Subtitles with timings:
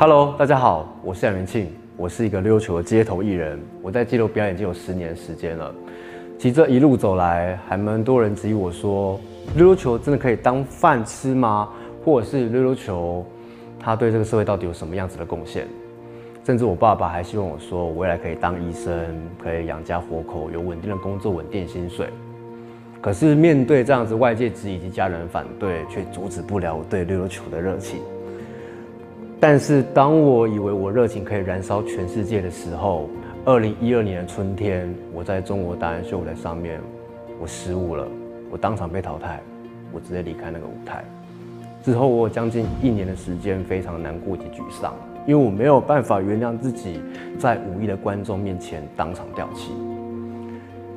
[0.00, 3.60] Hello，大家好，我是杨元庆，我是一个溜溜球的街头艺人。
[3.82, 5.74] 我在街头表演已经有十年时间了。
[6.38, 9.20] 其实这一路走来，还蛮多人质疑我说，
[9.56, 11.68] 溜溜球真的可以当饭吃吗？
[12.02, 13.22] 或者是溜溜球，
[13.78, 15.68] 它对这个社会到底有什么样子的贡献？
[16.46, 18.94] 甚至我爸爸还希望我说，我未来可以当医生，
[19.38, 22.08] 可以养家活口，有稳定的工作，稳定薪水。
[23.02, 28.00] 可是面对这样子外界质疑及家人反对，却阻止不了我对溜溜球的热情。
[29.42, 33.08] 但是当我以为我热情可以燃烧全世界的时候，
[33.46, 36.78] 二零一二年的春天，我在中国达人秀舞台上面，
[37.40, 38.06] 我失误了，
[38.50, 39.40] 我当场被淘汰，
[39.92, 41.02] 我直接离开那个舞台。
[41.82, 44.94] 之后我有将近一年的时间非常难过以及沮丧，
[45.26, 47.00] 因为我没有办法原谅自己
[47.38, 49.72] 在五亿的观众面前当场掉气。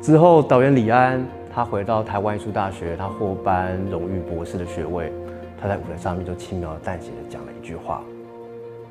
[0.00, 5.12] 之后导演李安他回到台湾艺术大学，他获颁荣誉博士的学位，
[5.60, 8.02] 他在舞台上面就轻描淡写的讲了一句话。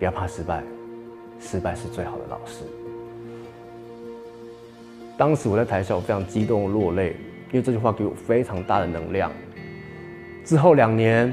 [0.02, 0.63] 不要怕失败，
[1.39, 2.63] 失败是最好的老师。
[5.16, 7.16] 当时我在台下，我非常激动落泪，
[7.52, 9.31] 因为这句话给我非常大的能量。
[10.43, 11.31] 之后两年，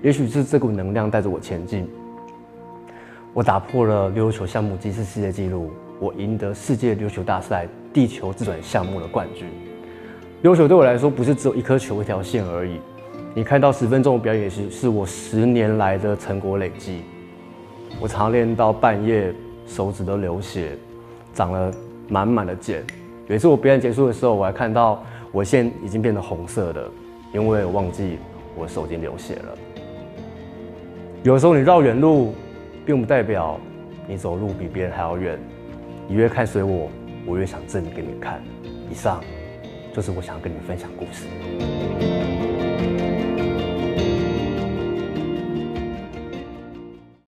[0.00, 1.86] 也许是这股能量带着我前进，
[3.34, 9.46] 我打破了溜球项目吉尼斯世界纪录，我赢得世界溜球大赛地球自转项目的冠军。
[10.40, 12.80] 溜球对我来说，不是只有一颗球一条线而已。
[13.34, 17.02] 你看到十分钟的表演时，是我十年来的成果累积。
[18.04, 19.32] 我常练到半夜，
[19.66, 20.76] 手指都流血，
[21.32, 21.72] 长了
[22.06, 22.84] 满满的茧。
[23.28, 25.02] 有一次我表演结束的时候，我还看到
[25.32, 26.86] 我线已经变得红色的，
[27.32, 28.18] 因为我忘记
[28.58, 29.58] 我手已经流血了。
[31.22, 32.34] 有时候你绕远路，
[32.84, 33.58] 并不代表
[34.06, 35.38] 你走路比别人还要远。
[36.06, 36.90] 你越看随我，
[37.24, 38.38] 我越想证明给你看。
[38.90, 39.18] 以上
[39.94, 41.24] 就是我想要跟你们分享故事。